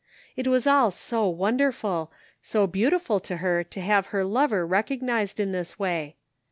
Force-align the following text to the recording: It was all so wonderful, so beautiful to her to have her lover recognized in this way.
It 0.35 0.47
was 0.47 0.65
all 0.65 0.89
so 0.89 1.29
wonderful, 1.29 2.11
so 2.41 2.65
beautiful 2.65 3.19
to 3.19 3.37
her 3.37 3.63
to 3.65 3.81
have 3.81 4.07
her 4.07 4.25
lover 4.25 4.65
recognized 4.65 5.39
in 5.39 5.51
this 5.51 5.77
way. 5.77 6.15